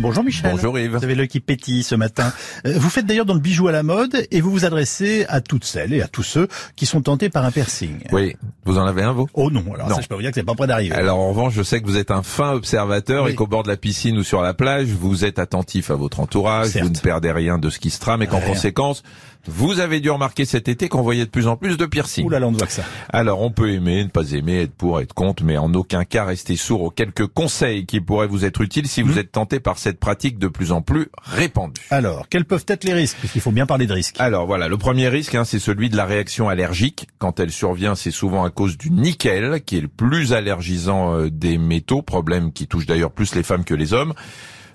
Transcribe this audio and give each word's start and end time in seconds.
Bonjour 0.00 0.22
Michel. 0.22 0.52
Bonjour 0.52 0.78
Yves. 0.78 0.96
Vous 0.96 1.02
avez 1.04 1.16
l'œil 1.16 1.26
qui 1.26 1.40
pétille 1.40 1.82
ce 1.82 1.96
matin. 1.96 2.32
Euh, 2.66 2.74
Vous 2.78 2.88
faites 2.88 3.04
d'ailleurs 3.04 3.26
dans 3.26 3.34
le 3.34 3.40
bijou 3.40 3.66
à 3.66 3.72
la 3.72 3.82
mode 3.82 4.26
et 4.30 4.40
vous 4.40 4.50
vous 4.52 4.64
adressez 4.64 5.26
à 5.28 5.40
toutes 5.40 5.64
celles 5.64 5.92
et 5.92 6.02
à 6.02 6.06
tous 6.06 6.22
ceux 6.22 6.46
qui 6.76 6.86
sont 6.86 7.00
tentés 7.02 7.28
par 7.30 7.44
un 7.44 7.50
piercing. 7.50 7.98
Oui, 8.12 8.36
vous 8.64 8.78
en 8.78 8.86
avez 8.86 9.02
un 9.02 9.12
vous? 9.12 9.26
Oh 9.34 9.50
non, 9.50 9.64
alors 9.74 9.88
Non. 9.88 9.96
ça 9.96 10.00
je 10.00 10.06
peux 10.06 10.14
vous 10.14 10.20
dire 10.20 10.30
que 10.30 10.36
c'est 10.36 10.44
pas 10.46 10.54
près 10.54 10.68
d'arriver. 10.68 10.94
Alors 10.94 11.18
en 11.18 11.30
revanche, 11.30 11.54
je 11.54 11.62
sais 11.64 11.80
que 11.80 11.86
vous 11.86 11.96
êtes 11.96 12.12
un 12.12 12.22
fin 12.22 12.52
observateur 12.52 13.24
Oui. 13.24 13.32
et 13.32 13.34
qu'au 13.34 13.48
bord 13.48 13.64
de 13.64 13.68
la 13.68 13.76
piscine 13.76 14.16
ou 14.18 14.22
sur 14.22 14.40
la 14.40 14.54
plage, 14.54 14.86
vous 14.86 15.24
êtes 15.24 15.40
attentif 15.40 15.90
à 15.90 15.96
votre 15.96 16.20
entourage, 16.20 16.68
Certes. 16.68 16.84
vous 16.86 16.92
ne 16.92 16.98
perdez 16.98 17.32
rien 17.32 17.58
de 17.58 17.68
ce 17.68 17.80
qui 17.80 17.90
se 17.90 17.98
trame 17.98 18.22
et 18.22 18.28
qu'en 18.28 18.40
conséquence, 18.40 19.02
vous 19.46 19.80
avez 19.80 20.00
dû 20.00 20.10
remarquer 20.10 20.44
cet 20.44 20.68
été 20.68 20.88
qu'on 20.88 21.00
voyait 21.02 21.24
de 21.24 21.30
plus 21.30 21.46
en 21.48 21.56
plus 21.56 21.76
de 21.76 21.86
piercings. 21.86 22.26
Ouh 22.26 22.28
là 22.30 22.38
là, 22.38 22.46
on 22.46 22.52
ne 22.52 22.58
voit 22.58 22.66
que 22.66 22.72
ça. 22.72 22.82
Alors 23.08 23.40
on 23.40 23.50
peut 23.50 23.70
aimer, 23.72 24.04
ne 24.04 24.08
pas 24.10 24.30
aimer, 24.32 24.62
être 24.62 24.74
pour, 24.74 25.00
être 25.00 25.14
contre, 25.14 25.42
mais 25.42 25.56
en 25.56 25.72
aucun 25.74 26.04
cas 26.04 26.24
rester 26.24 26.54
sourd 26.56 26.82
aux 26.82 26.90
quelques 26.90 27.26
conseils 27.26 27.84
qui 27.86 28.00
pourraient 28.00 28.26
vous 28.28 28.44
être 28.44 28.60
utiles 28.60 28.86
si 28.86 29.02
vous 29.02 29.12
Mhm. 29.12 29.18
êtes 29.18 29.32
tenté 29.32 29.58
par 29.58 29.78
cette 29.78 29.87
pratique 29.96 30.38
de 30.38 30.48
plus 30.48 30.70
en 30.72 30.82
plus 30.82 31.08
répandue. 31.22 31.80
Alors, 31.88 32.28
quels 32.28 32.44
peuvent 32.44 32.66
être 32.68 32.84
les 32.84 32.92
risques? 32.92 33.16
Puisqu'il 33.18 33.40
faut 33.40 33.50
bien 33.52 33.64
parler 33.64 33.86
de 33.86 33.94
risques. 33.94 34.16
Alors 34.18 34.46
voilà, 34.46 34.68
le 34.68 34.76
premier 34.76 35.08
risque, 35.08 35.34
hein, 35.34 35.44
c'est 35.44 35.58
celui 35.58 35.88
de 35.88 35.96
la 35.96 36.04
réaction 36.04 36.50
allergique. 36.50 37.08
Quand 37.18 37.40
elle 37.40 37.50
survient, 37.50 37.94
c'est 37.94 38.10
souvent 38.10 38.44
à 38.44 38.50
cause 38.50 38.76
du 38.76 38.90
nickel, 38.90 39.62
qui 39.64 39.78
est 39.78 39.80
le 39.80 39.88
plus 39.88 40.32
allergisant 40.34 41.14
euh, 41.14 41.30
des 41.30 41.56
métaux, 41.56 42.02
problème 42.02 42.52
qui 42.52 42.66
touche 42.66 42.84
d'ailleurs 42.86 43.12
plus 43.12 43.34
les 43.34 43.42
femmes 43.42 43.64
que 43.64 43.74
les 43.74 43.92
hommes. 43.94 44.12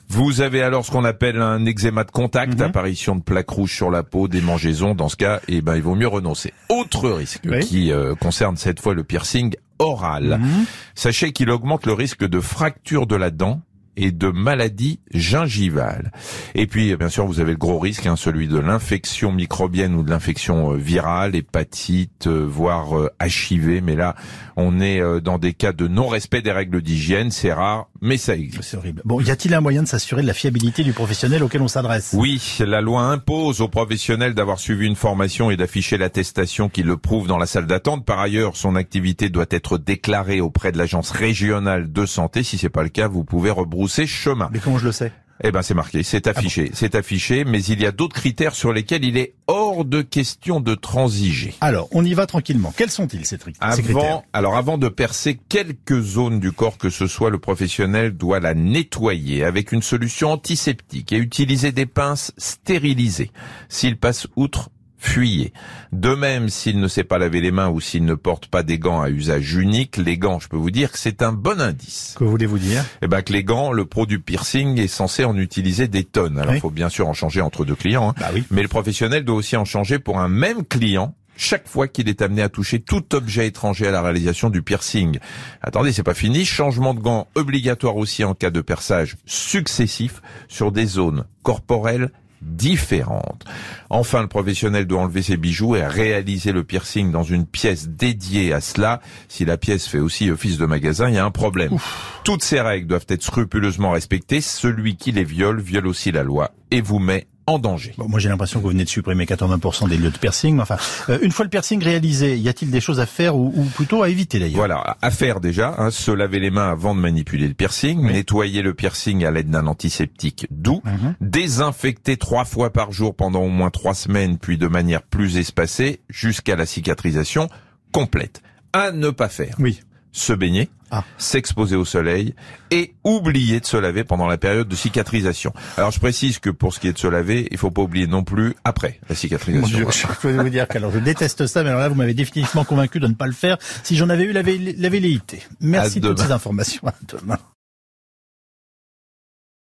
Vous 0.09 0.41
avez 0.41 0.61
alors 0.61 0.85
ce 0.85 0.91
qu'on 0.91 1.05
appelle 1.05 1.41
un 1.41 1.65
eczéma 1.65 2.03
de 2.03 2.11
contact, 2.11 2.55
Mhm. 2.59 2.61
apparition 2.65 3.15
de 3.15 3.21
plaques 3.21 3.49
rouges 3.49 3.73
sur 3.73 3.89
la 3.89 4.03
peau, 4.03 4.27
démangeaisons. 4.27 4.95
Dans 4.95 5.07
ce 5.09 5.15
cas, 5.15 5.39
eh 5.47 5.61
ben, 5.61 5.75
il 5.75 5.81
vaut 5.81 5.95
mieux 5.95 6.07
renoncer. 6.07 6.53
Autre 6.69 7.09
risque 7.09 7.41
Oui. 7.45 7.61
qui 7.61 7.91
euh, 7.91 8.13
concerne 8.15 8.57
cette 8.57 8.79
fois 8.81 8.93
le 8.93 9.03
piercing 9.03 9.55
oral. 9.79 10.39
Mhm. 10.41 10.65
Sachez 10.93 11.31
qu'il 11.31 11.49
augmente 11.49 11.85
le 11.85 11.93
risque 11.93 12.25
de 12.25 12.39
fracture 12.41 13.07
de 13.07 13.15
la 13.15 13.31
dent 13.31 13.61
et 13.97 14.11
de 14.11 14.29
maladie 14.29 14.99
gingivale. 15.11 16.11
Et 16.55 16.67
puis, 16.67 16.95
bien 16.95 17.09
sûr, 17.09 17.25
vous 17.25 17.39
avez 17.39 17.51
le 17.51 17.57
gros 17.57 17.79
risque, 17.79 18.05
hein, 18.05 18.15
celui 18.15 18.47
de 18.47 18.57
l'infection 18.57 19.31
microbienne 19.31 19.95
ou 19.95 20.03
de 20.03 20.09
l'infection 20.09 20.73
euh, 20.73 20.77
virale, 20.77 21.35
hépatite, 21.35 22.27
euh, 22.27 22.45
voire 22.47 22.97
euh, 22.97 23.09
HIV. 23.21 23.81
Mais 23.83 23.95
là, 23.95 24.15
on 24.55 24.79
est 24.79 24.99
euh, 24.99 25.19
dans 25.19 25.37
des 25.37 25.53
cas 25.53 25.73
de 25.73 25.87
non-respect 25.87 26.41
des 26.41 26.51
règles 26.51 26.81
d'hygiène. 26.81 27.31
C'est 27.31 27.53
rare, 27.53 27.89
mais 28.01 28.17
ça 28.17 28.35
existe. 28.35 28.63
C'est 28.63 28.77
horrible. 28.77 29.01
Bon, 29.05 29.21
y 29.21 29.31
a-t-il 29.31 29.53
un 29.53 29.61
moyen 29.61 29.83
de 29.83 29.87
s'assurer 29.87 30.21
de 30.21 30.27
la 30.27 30.33
fiabilité 30.33 30.83
du 30.83 30.93
professionnel 30.93 31.43
auquel 31.43 31.61
on 31.61 31.67
s'adresse? 31.67 32.15
Oui, 32.17 32.41
la 32.59 32.81
loi 32.81 33.03
impose 33.03 33.61
aux 33.61 33.67
professionnels 33.67 34.33
d'avoir 34.33 34.59
suivi 34.59 34.87
une 34.87 34.95
formation 34.95 35.51
et 35.51 35.57
d'afficher 35.57 35.97
l'attestation 35.97 36.69
qui 36.69 36.83
le 36.83 36.97
prouve 36.97 37.27
dans 37.27 37.37
la 37.37 37.45
salle 37.45 37.67
d'attente. 37.67 38.05
Par 38.05 38.19
ailleurs, 38.19 38.55
son 38.55 38.75
activité 38.75 39.29
doit 39.29 39.45
être 39.49 39.77
déclarée 39.77 40.41
auprès 40.41 40.71
de 40.71 40.77
l'agence 40.77 41.11
régionale 41.11 41.91
de 41.91 42.05
santé. 42.05 42.43
Si 42.43 42.57
c'est 42.57 42.69
pas 42.69 42.83
le 42.83 42.89
cas, 42.89 43.07
vous 43.07 43.23
pouvez 43.23 43.51
rebrousser 43.51 43.82
chemin. 43.87 44.49
Mais 44.51 44.59
comment 44.59 44.77
je 44.77 44.85
le 44.85 44.91
sais? 44.91 45.11
Eh 45.43 45.51
ben, 45.51 45.63
c'est 45.63 45.73
marqué, 45.73 46.03
c'est 46.03 46.27
affiché, 46.27 46.69
c'est 46.73 46.93
affiché, 46.95 47.43
mais 47.43 47.61
il 47.63 47.81
y 47.81 47.87
a 47.87 47.91
d'autres 47.91 48.15
critères 48.15 48.53
sur 48.53 48.71
lesquels 48.71 49.03
il 49.03 49.17
est 49.17 49.33
hors 49.47 49.83
de 49.83 50.01
question 50.03 50.61
de 50.61 50.75
transiger. 50.75 51.55
Alors, 51.59 51.89
on 51.91 52.05
y 52.05 52.13
va 52.13 52.27
tranquillement. 52.27 52.71
Quels 52.77 52.91
sont-ils 52.91 53.25
ces, 53.25 53.39
tri- 53.39 53.53
ces 53.75 53.81
critères? 53.81 54.03
Avant, 54.03 54.25
alors 54.31 54.55
avant 54.55 54.77
de 54.77 54.87
percer 54.87 55.37
quelque 55.49 55.99
zone 56.01 56.39
du 56.39 56.51
corps 56.51 56.77
que 56.77 56.91
ce 56.91 57.07
soit, 57.07 57.31
le 57.31 57.39
professionnel 57.39 58.15
doit 58.15 58.39
la 58.39 58.53
nettoyer 58.53 59.43
avec 59.43 59.71
une 59.71 59.81
solution 59.81 60.31
antiseptique 60.31 61.11
et 61.11 61.17
utiliser 61.17 61.71
des 61.71 61.87
pinces 61.87 62.31
stérilisées. 62.37 63.31
S'il 63.69 63.97
passe 63.97 64.27
outre, 64.35 64.69
fuyez. 65.05 65.53
De 65.91 66.15
même, 66.15 66.49
s'il 66.49 66.79
ne 66.79 66.87
sait 66.87 67.03
pas 67.03 67.17
laver 67.17 67.41
les 67.41 67.51
mains 67.51 67.69
ou 67.69 67.79
s'il 67.81 68.05
ne 68.05 68.15
porte 68.15 68.47
pas 68.47 68.63
des 68.63 68.79
gants 68.79 69.01
à 69.01 69.09
usage 69.09 69.53
unique, 69.53 69.97
les 69.97 70.17
gants, 70.17 70.39
je 70.39 70.47
peux 70.47 70.57
vous 70.57 70.71
dire 70.71 70.91
que 70.91 70.97
c'est 70.97 71.21
un 71.21 71.33
bon 71.33 71.59
indice. 71.61 72.15
Que 72.17 72.23
voulez-vous 72.23 72.57
dire? 72.57 72.83
Eh 73.01 73.07
ben 73.07 73.21
que 73.21 73.33
les 73.33 73.43
gants, 73.43 73.71
le 73.71 73.85
pro 73.85 74.05
du 74.05 74.19
piercing 74.19 74.79
est 74.79 74.87
censé 74.87 75.25
en 75.25 75.37
utiliser 75.37 75.87
des 75.87 76.03
tonnes. 76.03 76.39
Alors, 76.39 76.53
il 76.53 76.55
Oui. 76.55 76.61
faut 76.61 76.69
bien 76.71 76.89
sûr 76.89 77.07
en 77.07 77.13
changer 77.13 77.41
entre 77.41 77.65
deux 77.65 77.75
clients. 77.75 78.09
hein. 78.09 78.15
Bah 78.19 78.29
oui. 78.33 78.43
Mais 78.49 78.61
le 78.61 78.67
professionnel 78.67 79.23
doit 79.25 79.35
aussi 79.35 79.57
en 79.57 79.65
changer 79.65 79.99
pour 79.99 80.19
un 80.19 80.29
même 80.29 80.63
client 80.65 81.13
chaque 81.35 81.67
fois 81.67 81.87
qu'il 81.87 82.09
est 82.09 82.21
amené 82.21 82.43
à 82.43 82.49
toucher 82.49 82.79
tout 82.79 83.15
objet 83.15 83.47
étranger 83.47 83.87
à 83.87 83.91
la 83.91 84.01
réalisation 84.03 84.51
du 84.51 84.61
piercing. 84.61 85.17
Attendez, 85.63 85.91
c'est 85.91 86.03
pas 86.03 86.13
fini. 86.13 86.45
Changement 86.45 86.93
de 86.93 86.99
gants 86.99 87.27
obligatoire 87.33 87.97
aussi 87.97 88.23
en 88.23 88.35
cas 88.35 88.51
de 88.51 88.61
perçage 88.61 89.17
successif 89.25 90.21
sur 90.47 90.71
des 90.71 90.85
zones 90.85 91.25
corporelles 91.41 92.11
différentes. 92.43 93.45
Enfin, 93.89 94.21
le 94.21 94.27
professionnel 94.27 94.85
doit 94.85 95.01
enlever 95.01 95.21
ses 95.21 95.37
bijoux 95.37 95.75
et 95.75 95.85
réaliser 95.85 96.51
le 96.51 96.63
piercing 96.63 97.11
dans 97.11 97.23
une 97.23 97.45
pièce 97.45 97.87
dédiée 97.87 98.53
à 98.53 98.61
cela. 98.61 99.01
Si 99.27 99.45
la 99.45 99.57
pièce 99.57 99.87
fait 99.87 99.99
aussi 99.99 100.29
office 100.29 100.57
de 100.57 100.65
magasin, 100.65 101.09
il 101.09 101.15
y 101.15 101.17
a 101.17 101.25
un 101.25 101.31
problème. 101.31 101.77
Toutes 102.23 102.43
ces 102.43 102.61
règles 102.61 102.87
doivent 102.87 103.05
être 103.09 103.23
scrupuleusement 103.23 103.91
respectées. 103.91 104.41
Celui 104.41 104.95
qui 104.95 105.11
les 105.11 105.23
viole 105.23 105.59
viole 105.59 105.87
aussi 105.87 106.11
la 106.11 106.23
loi 106.23 106.51
et 106.71 106.81
vous 106.81 106.99
met 106.99 107.27
en 107.45 107.59
danger. 107.59 107.93
Bon, 107.97 108.07
moi 108.07 108.19
j'ai 108.19 108.29
l'impression 108.29 108.59
que 108.59 108.63
vous 108.63 108.69
venez 108.71 108.85
de 108.85 108.89
supprimer 108.89 109.25
80% 109.25 109.89
des 109.89 109.97
lieux 109.97 110.09
de 110.11 110.17
piercing. 110.17 110.55
mais 110.55 110.61
Enfin, 110.61 110.77
euh, 111.09 111.19
une 111.21 111.31
fois 111.31 111.43
le 111.45 111.49
piercing 111.49 111.83
réalisé, 111.83 112.37
y 112.37 112.47
a-t-il 112.49 112.71
des 112.71 112.79
choses 112.81 112.99
à 112.99 113.05
faire 113.05 113.35
ou, 113.35 113.51
ou 113.55 113.63
plutôt 113.65 114.01
à 114.03 114.09
éviter 114.09 114.39
d'ailleurs? 114.39 114.55
Voilà, 114.57 114.97
à 115.01 115.11
faire 115.11 115.39
déjà, 115.41 115.75
hein, 115.77 115.91
se 115.91 116.11
laver 116.11 116.39
les 116.39 116.51
mains 116.51 116.69
avant 116.71 116.95
de 116.95 116.99
manipuler 117.01 117.47
le 117.47 117.53
piercing, 117.53 117.99
Oui. 118.05 118.13
nettoyer 118.13 118.61
le 118.61 118.73
piercing 118.73 119.25
à 119.25 119.31
l'aide 119.31 119.49
d'un 119.49 119.67
antiseptique 119.67 120.47
doux, 120.51 120.81
Mhm. 120.85 121.15
désinfecter 121.21 122.17
trois 122.17 122.45
fois 122.45 122.71
par 122.71 122.91
jour 122.91 123.15
pendant 123.15 123.41
au 123.41 123.49
moins 123.49 123.69
trois 123.69 123.93
semaines, 123.93 124.37
puis 124.37 124.57
de 124.57 124.67
manière 124.67 125.01
plus 125.01 125.37
espacée, 125.37 126.01
jusqu'à 126.09 126.55
la 126.55 126.65
cicatrisation 126.65 127.49
complète. 127.91 128.41
À 128.71 128.91
ne 128.91 129.09
pas 129.09 129.29
faire. 129.29 129.55
Oui. 129.59 129.81
Se 130.15 130.31
baigner, 130.31 130.69
Ah. 130.91 131.03
s'exposer 131.17 131.75
au 131.75 131.85
soleil 131.85 132.35
et 132.69 132.93
oublier 133.03 133.59
de 133.59 133.65
se 133.65 133.77
laver 133.77 134.03
pendant 134.03 134.27
la 134.27 134.37
période 134.37 134.67
de 134.67 134.75
cicatrisation. 134.75 135.51
Alors 135.75 135.89
je 135.89 135.99
précise 135.99 136.37
que 136.37 136.51
pour 136.51 136.71
ce 136.71 136.79
qui 136.79 136.87
est 136.87 136.93
de 136.93 136.99
se 136.99 137.07
laver, 137.07 137.47
il 137.49 137.57
faut 137.57 137.71
pas 137.71 137.81
oublier 137.81 138.05
non 138.05 138.23
plus 138.23 138.53
après 138.63 138.99
la 139.09 139.15
cicatrisation. 139.15 139.89
Je 139.89 140.05
peux 140.21 140.37
vous 140.39 140.49
dire 140.49 140.67
qu'alors 140.67 140.91
je 140.91 140.99
déteste 140.99 141.47
ça, 141.47 141.63
mais 141.63 141.69
alors 141.69 141.81
là 141.81 141.89
vous 141.89 141.95
m'avez 141.95 142.13
définitivement 142.13 142.63
convaincu 142.63 142.99
de 142.99 143.07
ne 143.07 143.15
pas 143.15 143.25
le 143.25 143.33
faire 143.33 143.57
si 143.83 143.97
j'en 143.97 144.07
avais 144.09 144.25
eu 144.25 144.33
la, 144.33 144.43
vé- 144.43 144.75
la 144.77 144.89
velléité. 144.89 145.41
Merci 145.59 145.99
de 145.99 146.09
toutes 146.09 146.19
ces 146.19 146.31
informations. 146.31 146.81
À 146.87 146.93
demain. 147.11 147.39